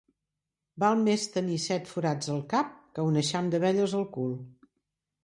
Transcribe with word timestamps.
Val 0.83 1.01
més 1.01 1.25
tenir 1.35 1.57
set 1.65 1.85
forats 1.91 2.31
al 2.37 2.41
cap, 2.53 2.71
que 2.97 3.05
un 3.11 3.21
eixam 3.23 3.53
d'abelles 3.53 3.95
al 4.01 4.09
cul. 4.17 4.33